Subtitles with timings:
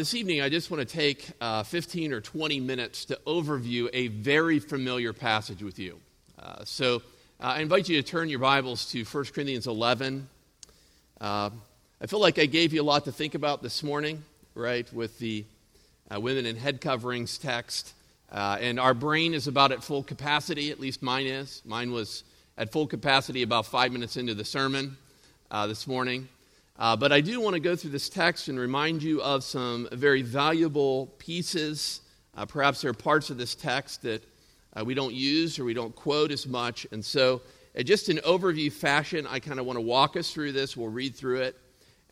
[0.00, 4.08] this evening, I just want to take uh, 15 or 20 minutes to overview a
[4.08, 6.00] very familiar passage with you.
[6.38, 7.02] Uh, so
[7.38, 10.26] uh, I invite you to turn your Bibles to 1 Corinthians 11.
[11.20, 11.50] Uh,
[12.00, 14.24] I feel like I gave you a lot to think about this morning,
[14.54, 15.44] right, with the
[16.10, 17.92] uh, women in head coverings text.
[18.32, 21.60] Uh, and our brain is about at full capacity, at least mine is.
[21.66, 22.24] Mine was
[22.56, 24.96] at full capacity about five minutes into the sermon
[25.66, 26.26] this morning.
[26.80, 29.86] Uh, but I do want to go through this text and remind you of some
[29.92, 32.00] very valuable pieces.
[32.34, 34.24] Uh, perhaps there are parts of this text that
[34.74, 36.86] uh, we don't use or we don't quote as much.
[36.90, 37.42] And so,
[37.78, 40.74] uh, just in overview fashion, I kind of want to walk us through this.
[40.74, 41.56] We'll read through it,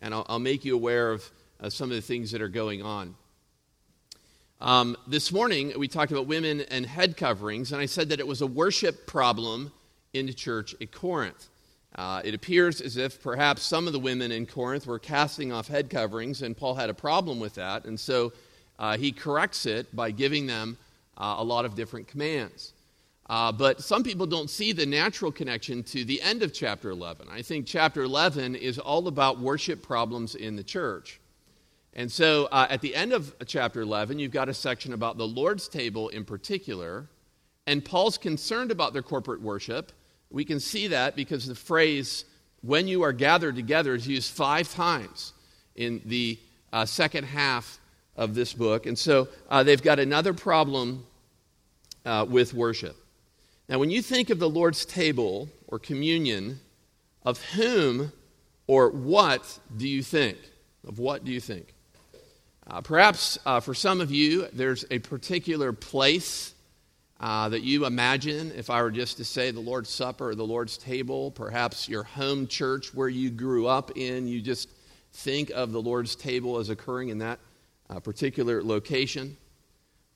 [0.03, 1.27] and I'll, I'll make you aware of
[1.59, 3.15] uh, some of the things that are going on.
[4.61, 8.27] Um, this morning, we talked about women and head coverings, and I said that it
[8.27, 9.71] was a worship problem
[10.13, 11.49] in the church at Corinth.
[11.95, 15.67] Uh, it appears as if perhaps some of the women in Corinth were casting off
[15.67, 17.85] head coverings, and Paul had a problem with that.
[17.85, 18.31] And so
[18.77, 20.77] uh, he corrects it by giving them
[21.17, 22.73] uh, a lot of different commands.
[23.29, 27.27] Uh, but some people don't see the natural connection to the end of chapter 11.
[27.29, 31.19] I think chapter 11 is all about worship problems in the church.
[31.93, 35.27] And so uh, at the end of chapter 11, you've got a section about the
[35.27, 37.07] Lord's table in particular.
[37.67, 39.91] And Paul's concerned about their corporate worship
[40.29, 42.25] we can see that because the phrase,
[42.61, 45.33] when you are gathered together, is used five times
[45.75, 46.37] in the
[46.71, 47.79] uh, second half
[48.15, 48.85] of this book.
[48.85, 51.05] And so uh, they've got another problem
[52.05, 52.95] uh, with worship.
[53.67, 56.59] Now, when you think of the Lord's table or communion,
[57.23, 58.11] of whom
[58.67, 60.37] or what do you think?
[60.87, 61.73] Of what do you think?
[62.67, 66.53] Uh, perhaps uh, for some of you, there's a particular place
[67.19, 70.45] uh, that you imagine if I were just to say the Lord's Supper or the
[70.45, 74.69] Lord's table, perhaps your home church where you grew up in, you just
[75.11, 77.39] think of the Lord's table as occurring in that
[77.89, 79.35] uh, particular location.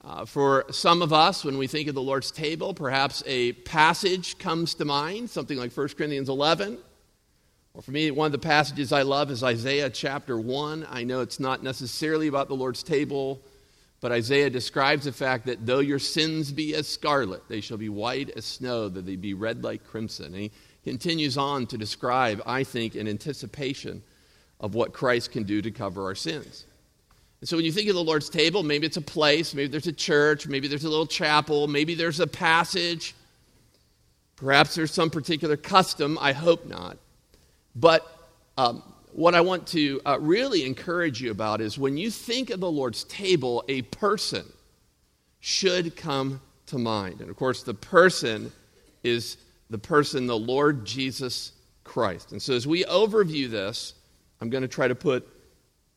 [0.02, 4.38] Uh, for some of us, when we think of the Lord's table, perhaps a passage
[4.38, 6.78] comes to mind, something like 1 Corinthians 11.
[7.74, 10.88] Or for me, one of the passages I love is Isaiah chapter 1.
[10.90, 13.42] I know it's not necessarily about the Lord's table
[14.04, 17.88] but Isaiah describes the fact that though your sins be as scarlet, they shall be
[17.88, 20.26] white as snow, that they be red like crimson.
[20.26, 20.52] And he
[20.84, 24.04] continues on to describe, I think, in anticipation
[24.60, 26.66] of what Christ can do to cover our sins.
[27.40, 29.88] And so when you think of the Lord's table, maybe it's a place, maybe there's
[29.88, 33.16] a church, maybe there's a little chapel, maybe there's a passage.
[34.36, 36.18] Perhaps there's some particular custom.
[36.20, 36.98] I hope not.
[37.74, 38.06] But
[38.58, 38.84] um,
[39.16, 42.70] what I want to uh, really encourage you about is when you think of the
[42.70, 44.46] Lord's table, a person
[45.40, 47.22] should come to mind.
[47.22, 48.52] And of course, the person
[49.04, 49.38] is
[49.70, 51.52] the person, the Lord Jesus
[51.84, 52.32] Christ.
[52.32, 53.94] And so as we overview this,
[54.42, 55.28] I'm going to try to put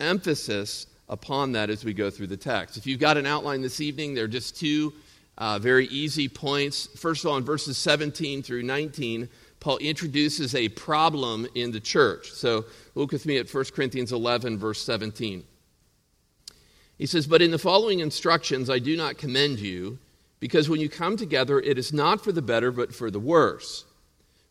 [0.01, 2.77] emphasis upon that as we go through the text.
[2.77, 4.93] If you've got an outline this evening, there are just two
[5.39, 6.89] uh, very easy points.
[6.97, 9.29] First of all, in verses 17 through 19,
[9.67, 12.31] Paul introduces a problem in the church.
[12.31, 15.43] So look with me at 1 Corinthians 11, verse 17.
[16.97, 19.99] He says, But in the following instructions I do not commend you,
[20.39, 23.85] because when you come together, it is not for the better, but for the worse.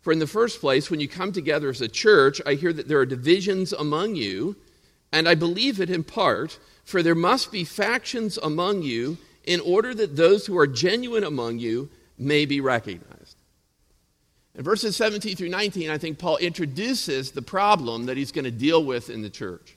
[0.01, 2.89] For in the first place, when you come together as a church, I hear that
[2.89, 4.57] there are divisions among you,
[5.13, 9.95] and I believe it in part, for there must be factions among you, in order
[9.95, 13.14] that those who are genuine among you may be recognized.
[14.57, 18.51] In verses 17 through 19, I think Paul introduces the problem that he's going to
[18.51, 19.75] deal with in the church.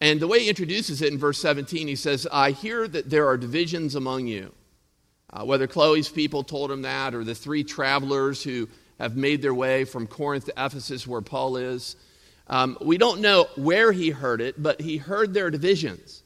[0.00, 3.26] And the way he introduces it in verse 17, he says, I hear that there
[3.26, 4.52] are divisions among you.
[5.32, 8.68] Uh, whether Chloe's people told him that or the three travelers who
[9.00, 11.96] have made their way from Corinth to Ephesus, where Paul is.
[12.46, 16.22] Um, we don't know where he heard it, but he heard their divisions.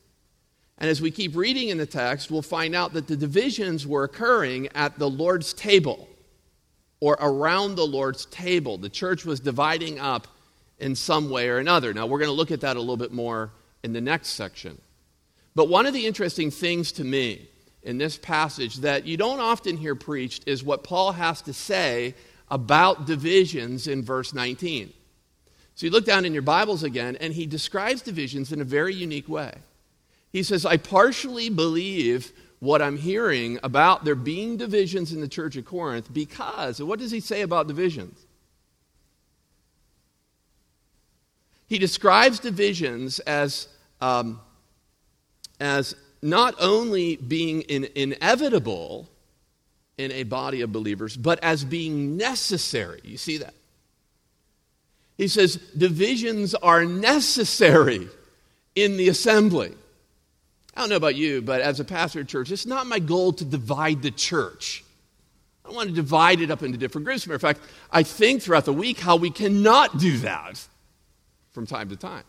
[0.77, 4.05] And as we keep reading in the text, we'll find out that the divisions were
[4.05, 6.10] occurring at the Lord's table
[7.01, 8.79] or around the Lord's table.
[8.79, 10.29] The church was dividing up
[10.79, 11.93] in some way or another.
[11.93, 13.51] Now, we're going to look at that a little bit more
[13.83, 14.81] in the next section.
[15.55, 17.49] But one of the interesting things to me
[17.83, 22.15] in this passage that you don't often hear preached is what Paul has to say
[22.51, 24.93] about divisions in verse 19.
[25.75, 28.95] So you look down in your Bibles again, and he describes divisions in a very
[28.95, 29.53] unique way.
[30.33, 35.57] He says, I partially believe what I'm hearing about there being divisions in the church
[35.57, 38.27] of Corinth because, what does he say about divisions?
[41.67, 43.69] He describes divisions as,
[44.01, 44.41] um,
[45.59, 49.09] as not only being in, inevitable
[49.97, 53.01] in a body of believers, but as being necessary.
[53.05, 53.55] You see that?
[55.17, 58.09] He says divisions are necessary
[58.75, 59.75] in the assembly.
[60.75, 63.33] I don't know about you, but as a pastor of church, it's not my goal
[63.35, 64.85] to divide the church.
[65.65, 67.27] I don't want to divide it up into different groups.
[67.27, 70.65] Matter of fact, I think throughout the week how we cannot do that
[71.53, 72.25] from time to time.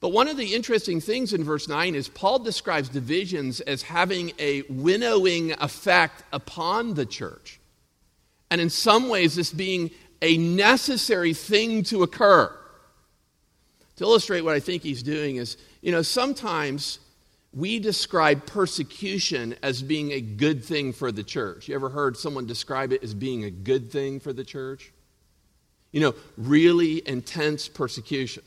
[0.00, 4.32] But one of the interesting things in verse 9 is Paul describes divisions as having
[4.38, 7.58] a winnowing effect upon the church.
[8.50, 9.90] And in some ways, this being
[10.20, 12.54] a necessary thing to occur.
[13.96, 16.98] To illustrate what I think he's doing is, you know, sometimes
[17.54, 21.68] we describe persecution as being a good thing for the church.
[21.68, 24.92] You ever heard someone describe it as being a good thing for the church?
[25.92, 28.42] You know, really intense persecution.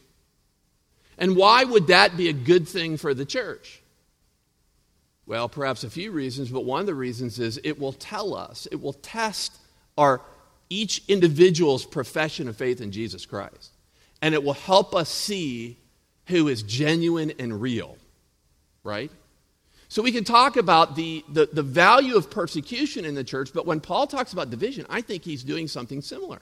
[1.17, 3.81] And why would that be a good thing for the church?
[5.25, 8.67] Well, perhaps a few reasons, but one of the reasons is it will tell us,
[8.71, 9.57] it will test
[9.97, 10.21] our
[10.69, 13.71] each individual's profession of faith in Jesus Christ.
[14.21, 15.77] And it will help us see
[16.27, 17.97] who is genuine and real
[18.87, 19.11] right?
[19.89, 23.65] So we can talk about the, the, the, value of persecution in the church, but
[23.65, 26.39] when Paul talks about division, I think he's doing something similar.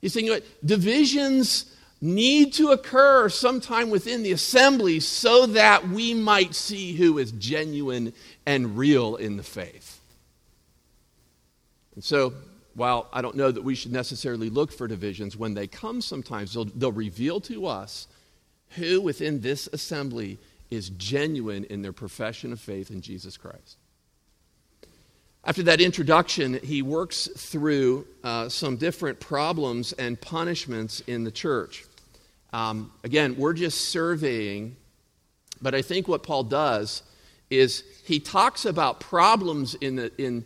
[0.00, 6.12] He's saying, you know, divisions need to occur sometime within the assembly so that we
[6.12, 8.12] might see who is genuine
[8.44, 10.00] and real in the faith.
[11.94, 12.34] And so,
[12.74, 16.54] while I don't know that we should necessarily look for divisions, when they come sometimes,
[16.54, 18.08] they'll, they'll reveal to us
[18.76, 20.38] who within this assembly
[20.72, 23.76] is genuine in their profession of faith in Jesus Christ.
[25.44, 31.84] After that introduction, he works through uh, some different problems and punishments in the church.
[32.54, 34.76] Um, again, we're just surveying,
[35.60, 37.02] but I think what Paul does
[37.50, 40.42] is he talks about problems in the, in,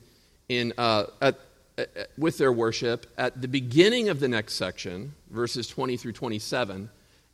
[0.49, 1.38] in, uh, at,
[1.78, 6.90] at, with their worship at the beginning of the next section, verses 20 through 27,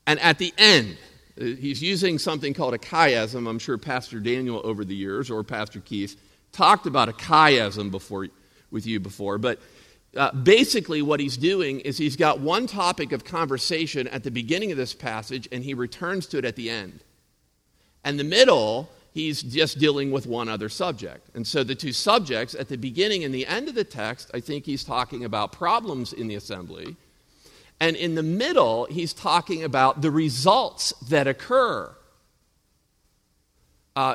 [0.06, 0.98] and at the end,
[1.36, 3.48] he's using something called a chiasm.
[3.48, 6.20] I'm sure Pastor Daniel over the years, or Pastor Keith,
[6.52, 8.28] talked about a chiasm before,
[8.70, 9.38] with you before.
[9.38, 9.60] But
[10.16, 14.70] uh, basically, what he's doing is he's got one topic of conversation at the beginning
[14.70, 17.00] of this passage, and he returns to it at the end.
[18.04, 21.28] And the middle, he's just dealing with one other subject.
[21.34, 24.40] And so the two subjects, at the beginning and the end of the text, I
[24.40, 26.96] think he's talking about problems in the assembly
[27.82, 31.92] and in the middle, he's talking about the results that occur,
[33.96, 34.14] uh,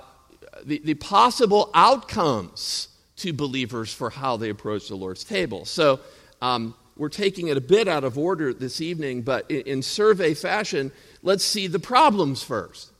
[0.64, 2.88] the, the possible outcomes
[3.18, 5.66] to believers for how they approach the Lord's table.
[5.66, 6.00] So
[6.42, 10.34] um, we're taking it a bit out of order this evening, but in, in survey
[10.34, 12.94] fashion, let's see the problems first.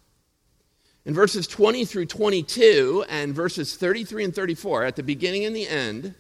[1.06, 5.66] In verses 20 through 22 and verses 33 and 34, at the beginning and the
[5.66, 6.14] end,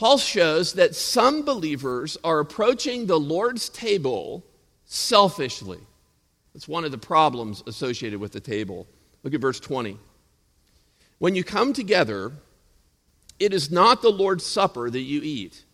[0.00, 4.42] Paul shows that some believers are approaching the Lord's table
[4.86, 5.78] selfishly.
[6.54, 8.86] That's one of the problems associated with the table.
[9.22, 9.98] Look at verse 20.
[11.18, 12.32] When you come together,
[13.38, 15.66] it is not the Lord's supper that you eat.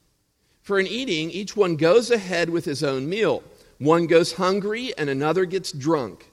[0.63, 3.45] For in eating, each one goes ahead with his own meal.
[3.79, 6.29] One goes hungry and another gets drunk.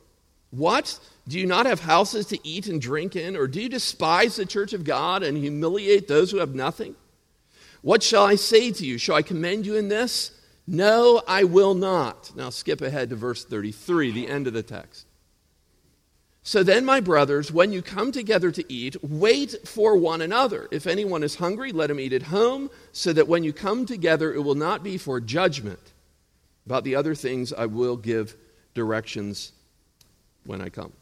[0.50, 1.00] What?
[1.28, 3.38] Do you not have houses to eat and drink in?
[3.38, 6.96] Or do you despise the church of God and humiliate those who have nothing?
[7.84, 8.98] What shall I say to you?
[8.98, 10.32] Shall I commend you in this?
[10.66, 12.32] No, I will not.
[12.34, 15.06] Now skip ahead to verse 33, the end of the text.
[16.44, 20.70] So then, my brothers, when you come together to eat, wait for one another.
[20.72, 24.34] If anyone is hungry, let him eat at home, so that when you come together,
[24.34, 25.94] it will not be for judgment.
[26.66, 28.36] About the other things, I will give
[28.74, 29.52] directions
[30.46, 30.94] when I come.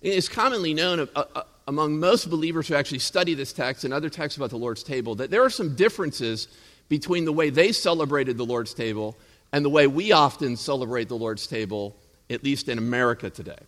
[0.00, 4.10] It's commonly known uh, uh, among most believers who actually study this text and other
[4.10, 6.48] texts about the Lord's table that there are some differences
[6.88, 9.16] between the way they celebrated the Lord's table
[9.52, 11.96] and the way we often celebrate the Lord's table,
[12.30, 13.58] at least in America today.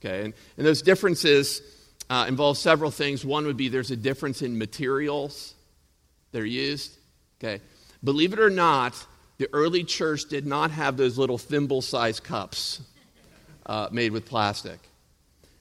[0.00, 1.62] Okay, and, and those differences
[2.08, 3.24] uh, involve several things.
[3.24, 5.54] One would be there's a difference in materials
[6.32, 6.96] that are used.
[7.40, 7.60] Okay,
[8.04, 8.94] believe it or not,
[9.38, 12.80] the early church did not have those little thimble sized cups
[13.66, 14.78] uh, made with plastic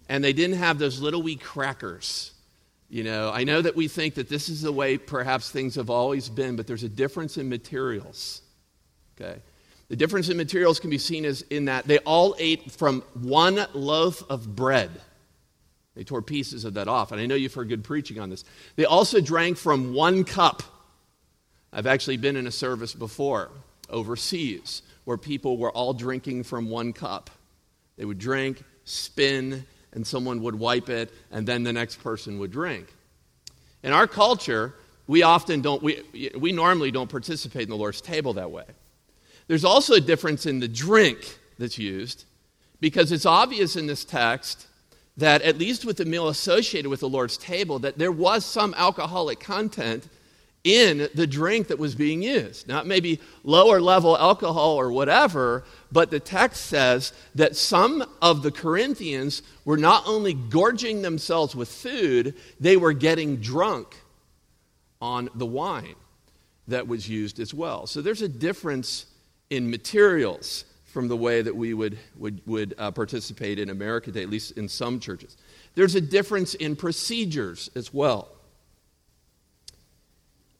[0.10, 2.32] and they didn't have those little wee crackers.
[2.90, 5.90] You know, I know that we think that this is the way perhaps things have
[5.90, 8.42] always been, but there's a difference in materials.
[9.20, 9.40] Okay?
[9.90, 13.66] The difference in materials can be seen as in that they all ate from one
[13.74, 14.92] loaf of bread.
[15.96, 17.12] They tore pieces of that off.
[17.12, 18.44] And I know you've heard good preaching on this.
[18.76, 20.64] They also drank from one cup.
[21.72, 23.52] I've actually been in a service before
[23.90, 27.30] overseas where people were all drinking from one cup.
[27.98, 32.52] They would drink, spin, and someone would wipe it, and then the next person would
[32.52, 32.94] drink.
[33.82, 34.74] In our culture,
[35.08, 36.04] we often don't, we,
[36.38, 38.66] we normally don't participate in the Lord's table that way.
[39.48, 42.25] There's also a difference in the drink that's used
[42.80, 44.68] because it's obvious in this text
[45.18, 48.74] that at least with the meal associated with the Lord's table, that there was some
[48.75, 50.08] alcoholic content
[50.66, 52.68] in the drink that was being used.
[52.68, 58.52] Not maybe lower level alcohol or whatever, but the text says that some of the
[58.52, 63.96] Corinthians were not only gorging themselves with food, they were getting drunk
[65.00, 65.96] on the wine
[66.68, 67.86] that was used as well.
[67.86, 69.06] So there's a difference
[69.52, 74.24] in materials from the way that we would, would, would uh, participate in America today,
[74.24, 75.38] at least in some churches.
[75.76, 78.30] There's a difference in procedures as well.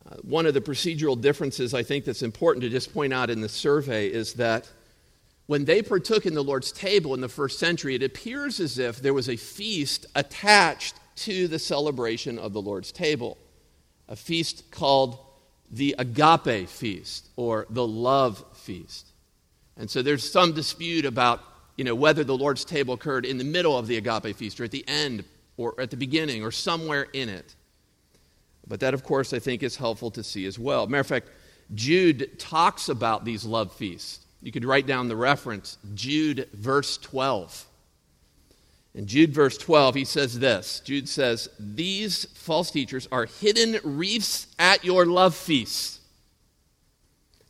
[0.10, 3.42] Uh, one of the procedural differences I think that's important to just point out in
[3.42, 4.70] the survey is that
[5.48, 9.02] when they partook in the Lord's table in the first century, it appears as if
[9.02, 13.38] there was a feast attached to the celebration of the Lord's table,
[14.08, 15.18] a feast called
[15.72, 19.12] the agape feast or the love feast.
[19.78, 21.42] And so there's some dispute about
[21.76, 24.64] you know, whether the Lord's table occurred in the middle of the agape feast or
[24.64, 25.26] at the end
[25.58, 27.56] or at the beginning or somewhere in it.
[28.68, 30.88] But that, of course, I think is helpful to see as well.
[30.88, 31.30] Matter of fact,
[31.74, 34.26] Jude talks about these love feasts.
[34.42, 37.66] You could write down the reference, Jude, verse 12.
[38.94, 44.48] In Jude, verse 12, he says this Jude says, These false teachers are hidden reefs
[44.58, 46.00] at your love feasts,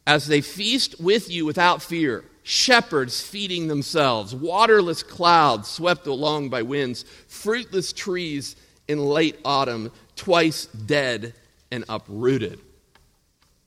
[0.07, 6.61] as they feast with you without fear, shepherds feeding themselves, waterless clouds swept along by
[6.61, 8.55] winds, fruitless trees
[8.87, 11.33] in late autumn, twice dead
[11.71, 12.59] and uprooted.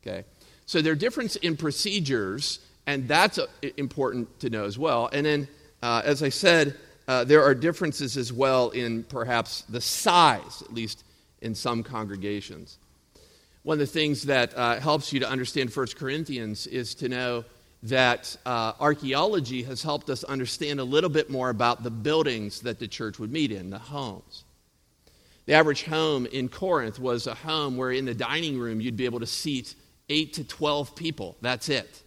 [0.02, 0.24] Okay?
[0.66, 5.08] So there are differences in procedures, and that's uh, important to know as well.
[5.12, 5.48] And then,
[5.82, 6.76] uh, as I said,
[7.06, 11.04] uh, there are differences as well in perhaps the size, at least
[11.40, 12.78] in some congregations.
[13.62, 17.44] One of the things that uh, helps you to understand 1 Corinthians is to know
[17.82, 22.78] that uh, archaeology has helped us understand a little bit more about the buildings that
[22.78, 24.44] the church would meet in, the homes.
[25.48, 29.06] The average home in Corinth was a home where in the dining room you'd be
[29.06, 29.74] able to seat
[30.10, 31.38] 8 to 12 people.
[31.40, 32.02] That's it.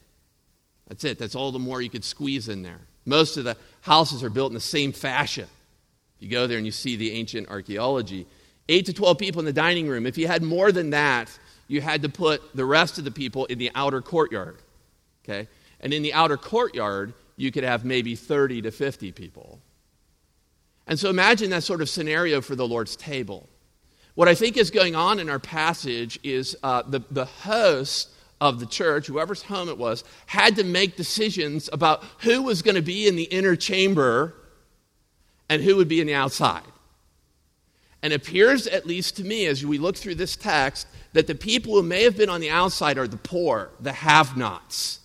[0.88, 1.17] That's it.
[1.17, 2.81] That's all the more you could squeeze in there.
[3.03, 5.48] Most of the houses are built in the same fashion.
[6.19, 8.27] You go there and you see the ancient archaeology.
[8.69, 10.05] 8 to 12 people in the dining room.
[10.05, 11.36] If you had more than that,
[11.67, 14.60] you had to put the rest of the people in the outer courtyard.
[15.25, 15.48] Okay?
[15.79, 19.50] And in the outer courtyard, you could have maybe 30 to 50 people.
[20.88, 23.48] And so imagine that sort of scenario for the Lord's table.
[24.16, 28.10] What I think is going on in our passage is uh, the, the host
[28.42, 32.76] of the church, whoever's home it was, had to make decisions about who was going
[32.76, 34.36] to be in the inner chamber
[35.50, 36.64] and who would be in the outside.
[38.04, 41.36] And it appears, at least to me, as we look through this text, that the
[41.36, 45.00] people who may have been on the outside are the poor, the have nots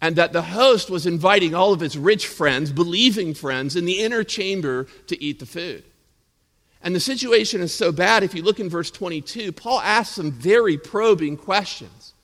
[0.00, 4.00] and that the host was inviting all of his rich friends, believing friends, in the
[4.00, 5.84] inner chamber to eat the food.
[6.82, 10.30] And the situation is so bad, if you look in verse 22, Paul asks some
[10.30, 12.14] very probing questions.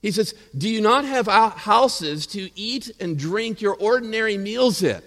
[0.00, 5.02] He says, Do you not have houses to eat and drink your ordinary meals in?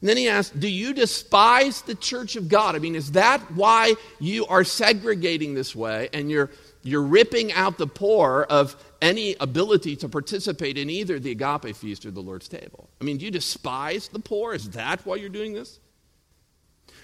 [0.00, 2.74] And then he asks, Do you despise the church of God?
[2.74, 6.50] I mean, is that why you are segregating this way and you're,
[6.82, 12.04] you're ripping out the poor of any ability to participate in either the agape feast
[12.06, 12.88] or the Lord's table?
[13.00, 14.54] I mean, do you despise the poor?
[14.54, 15.78] Is that why you're doing this?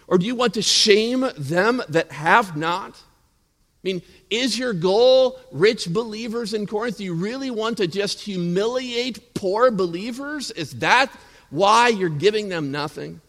[0.06, 2.92] Or do you want to shame them that have not?
[2.92, 6.98] I mean, is your goal rich believers in Corinth?
[6.98, 10.50] Do you really want to just humiliate poor believers?
[10.50, 11.12] Is that
[11.50, 13.20] why you're giving them nothing?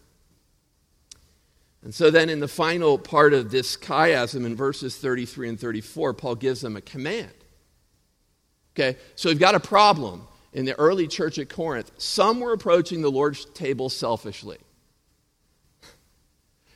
[1.82, 6.12] And so then, in the final part of this chiasm, in verses 33 and 34,
[6.12, 7.32] Paul gives them a command.
[8.74, 11.90] Okay, so we've got a problem in the early church at Corinth.
[11.96, 14.58] Some were approaching the Lord's table selfishly.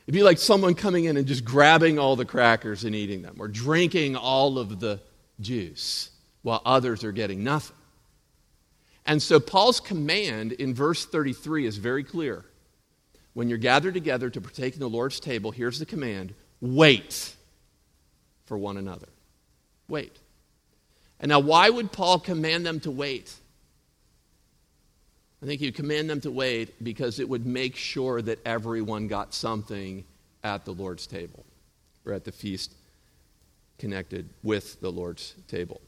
[0.05, 3.37] It'd be like someone coming in and just grabbing all the crackers and eating them,
[3.39, 4.99] or drinking all of the
[5.39, 6.09] juice
[6.41, 7.75] while others are getting nothing.
[9.05, 12.45] And so Paul's command in verse 33 is very clear.
[13.35, 17.35] When you're gathered together to partake in the Lord's table, here's the command wait
[18.45, 19.09] for one another.
[19.87, 20.17] Wait.
[21.19, 23.33] And now, why would Paul command them to wait?
[25.43, 29.07] I think he would command them to wait because it would make sure that everyone
[29.07, 30.05] got something
[30.43, 31.45] at the Lord's table
[32.05, 32.73] or at the feast
[33.77, 35.81] connected with the Lord's table.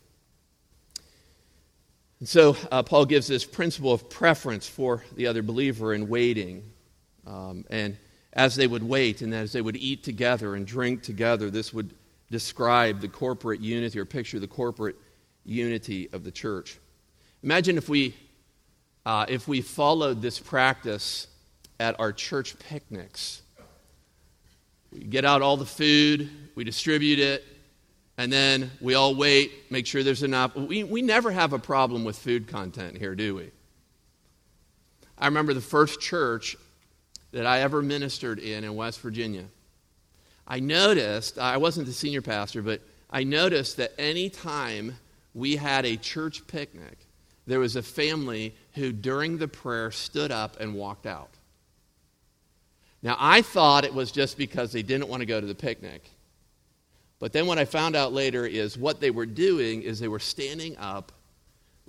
[2.20, 6.63] And so uh, Paul gives this principle of preference for the other believer in waiting.
[7.27, 7.98] Um, and
[8.34, 11.93] as they would wait and as they would eat together and drink together, this would
[12.31, 14.96] describe the corporate unity or picture the corporate
[15.46, 16.77] unity of the church.
[17.43, 18.15] Imagine if we,
[19.05, 21.27] uh, if we followed this practice
[21.79, 23.41] at our church picnics.
[24.91, 27.43] We get out all the food, we distribute it,
[28.17, 30.55] and then we all wait, make sure there's enough.
[30.55, 33.51] We, we never have a problem with food content here, do we?
[35.17, 36.55] I remember the first church
[37.31, 39.46] that I ever ministered in in West Virginia.
[40.48, 44.98] I noticed, I wasn't the senior pastor, but I noticed that any time
[45.34, 46.98] we had a church picnic,
[47.46, 51.29] there was a family who, during the prayer, stood up and walked out.
[53.03, 56.10] Now, I thought it was just because they didn't want to go to the picnic.
[57.19, 60.19] But then what I found out later is what they were doing is they were
[60.19, 61.12] standing up,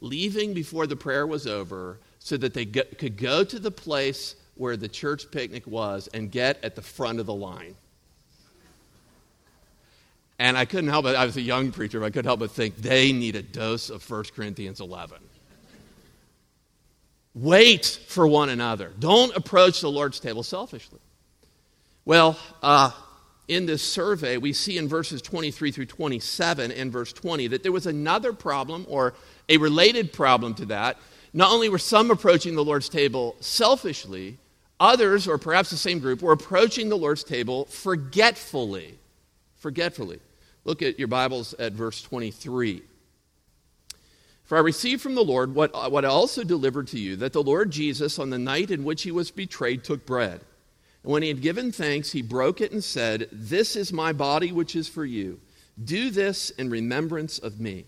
[0.00, 4.76] leaving before the prayer was over, so that they could go to the place where
[4.76, 7.74] the church picnic was and get at the front of the line.
[10.38, 12.50] And I couldn't help it, I was a young preacher, but I couldn't help but
[12.50, 15.18] think they need a dose of 1 Corinthians 11.
[17.34, 18.92] Wait for one another.
[18.98, 21.00] Don't approach the Lord's table selfishly.
[22.04, 22.90] Well, uh,
[23.48, 27.72] in this survey, we see in verses 23 through 27 and verse 20 that there
[27.72, 29.14] was another problem or
[29.48, 30.98] a related problem to that.
[31.32, 34.38] Not only were some approaching the Lord's table selfishly,
[34.80, 38.98] others, or perhaps the same group, were approaching the Lord's table forgetfully.
[39.56, 40.20] Forgetfully.
[40.64, 42.82] Look at your Bibles at verse 23.
[44.44, 47.42] For I received from the Lord what, what I also delivered to you that the
[47.42, 50.40] Lord Jesus, on the night in which he was betrayed, took bread.
[51.02, 54.50] And when he had given thanks, he broke it and said, This is my body,
[54.50, 55.40] which is for you.
[55.82, 57.84] Do this in remembrance of me.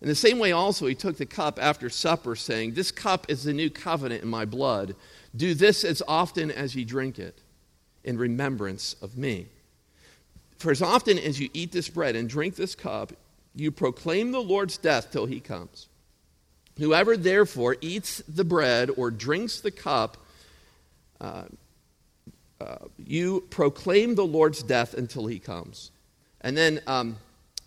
[0.00, 3.44] In the same way, also, he took the cup after supper, saying, This cup is
[3.44, 4.94] the new covenant in my blood.
[5.36, 7.40] Do this as often as you drink it
[8.04, 9.46] in remembrance of me.
[10.58, 13.12] For as often as you eat this bread and drink this cup,
[13.54, 15.88] you proclaim the Lord's death till he comes.
[16.78, 20.16] Whoever therefore eats the bread or drinks the cup,
[21.20, 21.44] uh,
[22.60, 25.90] uh, you proclaim the Lord's death until he comes.
[26.40, 27.16] And then um,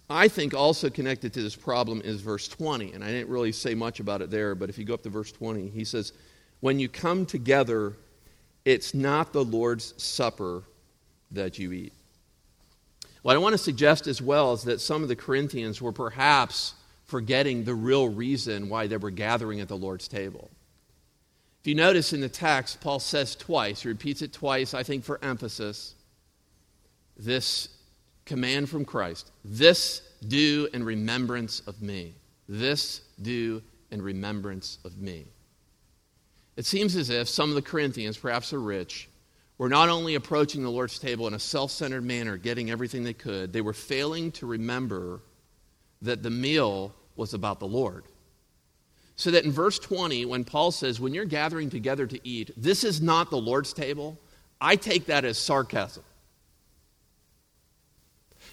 [0.10, 2.94] I think also connected to this problem is verse 20.
[2.94, 5.10] And I didn't really say much about it there, but if you go up to
[5.10, 6.14] verse 20, he says,
[6.62, 7.94] When you come together,
[8.64, 10.64] it's not the Lord's supper
[11.32, 11.94] that you eat.
[13.24, 16.74] What I want to suggest as well is that some of the Corinthians were perhaps
[17.06, 20.50] forgetting the real reason why they were gathering at the Lord's table.
[21.60, 25.04] If you notice in the text, Paul says twice, he repeats it twice, I think
[25.04, 25.94] for emphasis,
[27.18, 27.70] this
[28.26, 32.14] command from Christ this do in remembrance of me.
[32.48, 35.26] This do in remembrance of me.
[36.62, 39.10] It seems as if some of the Corinthians, perhaps the rich,
[39.58, 43.16] were not only approaching the Lord's table in a self centered manner, getting everything they
[43.16, 45.22] could, they were failing to remember
[46.04, 48.04] that the meal was about the Lord.
[49.16, 52.84] So that in verse 20, when Paul says, When you're gathering together to eat, this
[52.84, 54.20] is not the Lord's table,
[54.62, 56.04] I take that as sarcasm.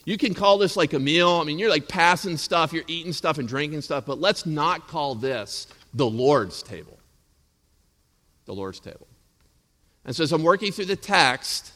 [0.07, 1.29] You can call this like a meal.
[1.29, 4.88] I mean, you're like passing stuff, you're eating stuff and drinking stuff, but let's not
[4.88, 6.98] call this the Lord's table.
[8.49, 9.07] The Lord's table.
[10.07, 11.71] And so as I'm working through the text,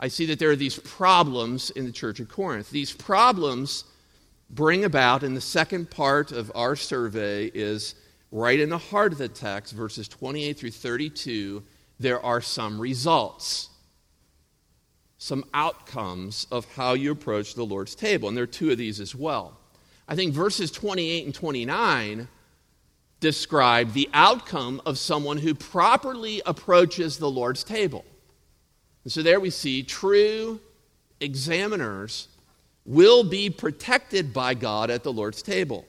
[0.00, 2.70] I see that there are these problems in the church of Corinth.
[2.70, 3.84] These problems
[4.50, 7.94] bring about, in the second part of our survey, is
[8.32, 11.62] right in the heart of the text, verses 28 through 32,
[12.00, 13.70] there are some results,
[15.18, 18.26] some outcomes of how you approach the Lord's table.
[18.26, 19.56] And there are two of these as well.
[20.08, 22.26] I think verses 28 and 29
[23.20, 28.04] describe the outcome of someone who properly approaches the Lord's table.
[29.04, 30.60] And so there we see true
[31.20, 32.28] examiners
[32.84, 35.84] will be protected by God at the Lord's table.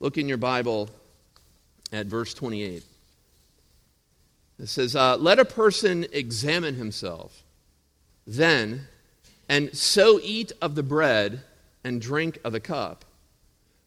[0.00, 0.88] Look in your Bible
[1.92, 2.82] at verse 28.
[4.58, 7.42] It says, uh, Let a person examine himself,
[8.26, 8.86] then,
[9.48, 11.42] and so eat of the bread
[11.82, 13.04] and drink of the cup.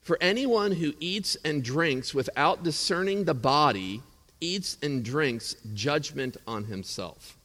[0.08, 4.02] For anyone who eats and drinks without discerning the body
[4.40, 7.38] eats and drinks judgment on himself.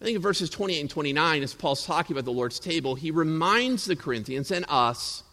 [0.00, 3.10] I think in verses 28 and 29, as Paul's talking about the Lord's table, he
[3.10, 5.24] reminds the Corinthians and us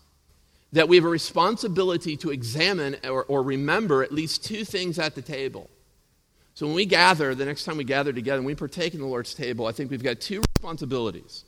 [0.73, 5.15] that we have a responsibility to examine or, or remember at least two things at
[5.15, 5.69] the table.
[6.53, 9.05] So when we gather, the next time we gather together and we partake in the
[9.05, 11.45] Lord's table, I think we've got two responsibilities.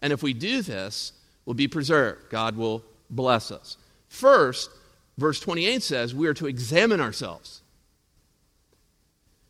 [0.00, 1.12] And if we do this,
[1.44, 2.30] we'll be preserved.
[2.30, 3.76] God will bless us.
[4.08, 4.70] First,
[5.18, 7.62] verse 28 says we are to examine ourselves.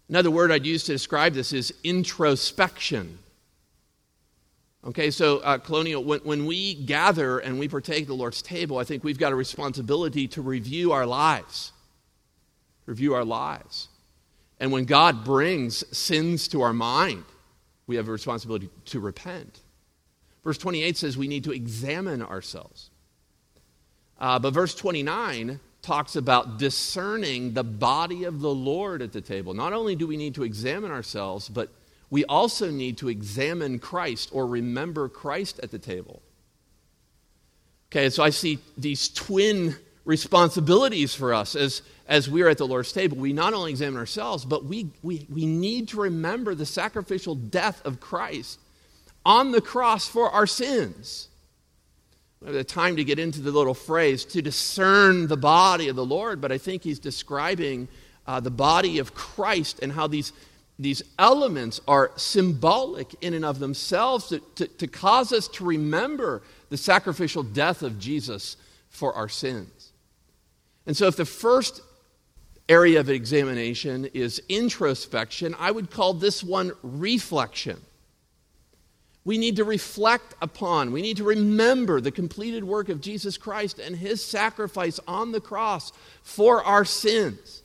[0.08, 3.18] Another word I'd use to describe this is introspection.
[4.86, 8.76] Okay, so uh, Colonial, when, when we gather and we partake of the Lord's table,
[8.78, 11.72] I think we've got a responsibility to review our lives.
[12.84, 13.88] Review our lives.
[14.60, 17.24] And when God brings sins to our mind,
[17.86, 19.60] we have a responsibility to repent.
[20.42, 22.90] Verse 28 says we need to examine ourselves.
[24.24, 29.52] Uh, but verse 29 talks about discerning the body of the Lord at the table.
[29.52, 31.68] Not only do we need to examine ourselves, but
[32.08, 36.22] we also need to examine Christ or remember Christ at the table.
[37.92, 42.92] Okay, so I see these twin responsibilities for us as, as we're at the Lord's
[42.92, 43.18] table.
[43.18, 47.84] We not only examine ourselves, but we, we, we need to remember the sacrificial death
[47.84, 48.58] of Christ
[49.26, 51.28] on the cross for our sins.
[52.44, 56.42] The time to get into the little phrase to discern the body of the Lord,
[56.42, 57.88] but I think he's describing
[58.26, 60.32] uh, the body of Christ and how these,
[60.78, 66.42] these elements are symbolic in and of themselves to, to, to cause us to remember
[66.68, 68.58] the sacrificial death of Jesus
[68.90, 69.92] for our sins.
[70.86, 71.80] And so, if the first
[72.68, 77.80] area of examination is introspection, I would call this one reflection.
[79.24, 83.78] We need to reflect upon, we need to remember the completed work of Jesus Christ
[83.78, 87.62] and his sacrifice on the cross for our sins.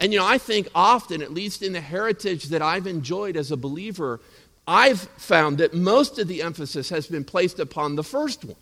[0.00, 3.52] And you know, I think often, at least in the heritage that I've enjoyed as
[3.52, 4.20] a believer,
[4.66, 8.56] I've found that most of the emphasis has been placed upon the first one.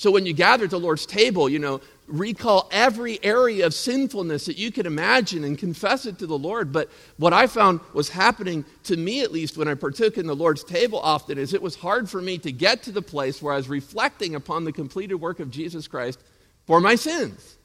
[0.00, 4.46] So when you gather at the Lord's table, you know, recall every area of sinfulness
[4.46, 6.72] that you can imagine and confess it to the Lord.
[6.72, 10.34] But what I found was happening to me, at least, when I partook in the
[10.34, 13.52] Lord's table often, is it was hard for me to get to the place where
[13.52, 16.18] I was reflecting upon the completed work of Jesus Christ
[16.66, 17.58] for my sins.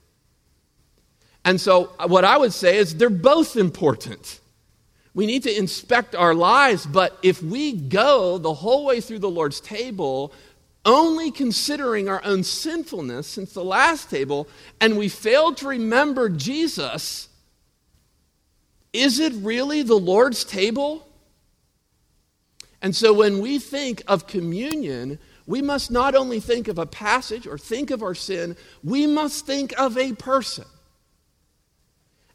[1.45, 4.41] And so, uh, what I would say is they're both important.
[5.13, 9.29] We need to inspect our lives, but if we go the whole way through the
[9.29, 10.33] Lord's table
[10.85, 14.47] only considering our own sinfulness since the last table,
[14.79, 17.27] and we failed to remember Jesus,
[18.93, 21.07] is it really the Lord's table?
[22.81, 25.17] And so when we think of communion,
[25.47, 29.45] we must not only think of a passage or think of our sin, we must
[29.45, 30.65] think of a person.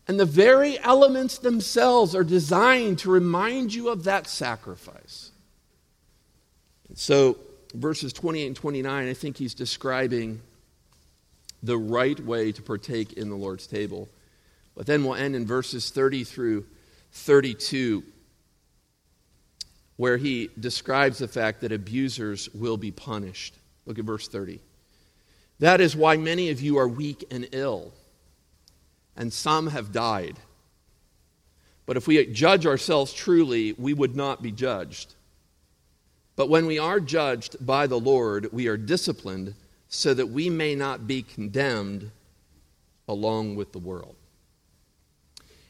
[0.08, 5.30] And the very elements themselves are designed to remind you of that sacrifice.
[6.94, 7.38] So,
[7.74, 10.40] verses 28 and 29, I think he's describing
[11.62, 14.08] the right way to partake in the Lord's table.
[14.74, 16.64] But then we'll end in verses 30 through
[17.12, 18.02] 32,
[19.96, 23.54] where he describes the fact that abusers will be punished.
[23.86, 24.60] Look at verse 30.
[25.58, 27.92] That is why many of you are weak and ill,
[29.16, 30.38] and some have died.
[31.84, 35.14] But if we judge ourselves truly, we would not be judged.
[36.40, 39.54] But when we are judged by the Lord, we are disciplined
[39.90, 42.10] so that we may not be condemned
[43.06, 44.16] along with the world.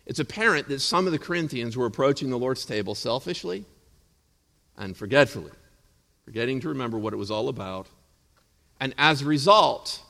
[0.06, 3.64] It's apparent that some of the Corinthians were approaching the Lord's table selfishly
[4.76, 5.50] and forgetfully,
[6.24, 7.88] forgetting to remember what it was all about.
[8.78, 10.00] And as a result,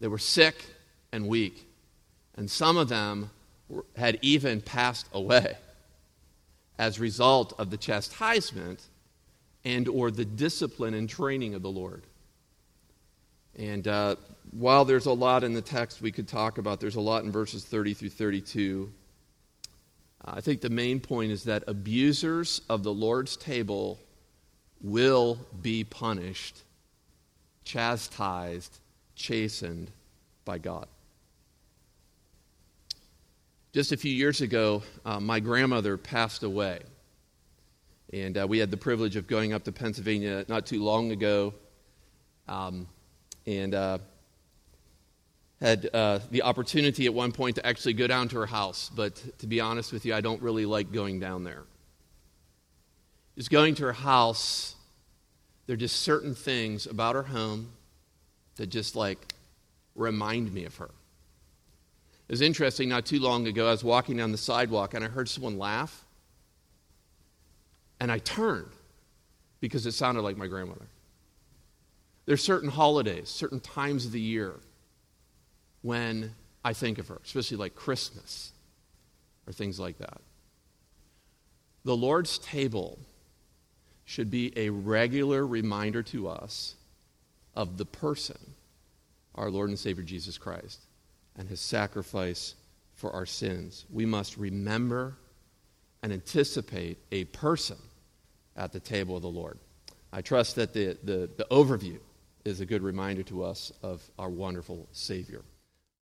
[0.00, 0.64] they were sick
[1.12, 1.64] and weak.
[2.34, 3.30] And some of them
[3.94, 5.56] had even passed away
[6.76, 8.88] as a result of the chastisement
[9.64, 12.02] and or the discipline and training of the Lord.
[13.56, 14.16] And uh,
[14.50, 17.30] while there's a lot in the text we could talk about, there's a lot in
[17.30, 18.92] verses 30 through 32.
[20.24, 23.98] Uh, I think the main point is that abusers of the Lord's table
[24.82, 26.58] will be punished,
[27.64, 28.78] chastised,
[29.14, 29.90] chastened
[30.44, 30.86] by God.
[33.72, 36.80] Just a few years ago, uh, my grandmother passed away.
[38.14, 41.52] And uh, we had the privilege of going up to Pennsylvania not too long ago
[42.46, 42.86] um,
[43.44, 43.98] and uh,
[45.60, 48.88] had uh, the opportunity at one point to actually go down to her house.
[48.94, 51.64] But to be honest with you, I don't really like going down there.
[53.36, 54.76] Just going to her house,
[55.66, 57.72] there are just certain things about her home
[58.54, 59.34] that just like
[59.96, 60.90] remind me of her.
[62.28, 65.08] It was interesting, not too long ago, I was walking down the sidewalk and I
[65.08, 66.04] heard someone laugh.
[68.00, 68.70] And I turned
[69.60, 70.86] because it sounded like my grandmother.
[72.26, 74.54] There's certain holidays, certain times of the year
[75.82, 78.52] when I think of her, especially like Christmas
[79.46, 80.20] or things like that.
[81.84, 82.98] The Lord's table
[84.06, 86.76] should be a regular reminder to us
[87.54, 88.54] of the person,
[89.34, 90.80] our Lord and Savior Jesus Christ,
[91.36, 92.54] and his sacrifice
[92.94, 93.84] for our sins.
[93.90, 95.16] We must remember
[96.04, 97.78] and anticipate a person
[98.56, 99.58] at the table of the Lord.
[100.12, 101.98] I trust that the, the, the overview
[102.44, 105.40] is a good reminder to us of our wonderful Savior.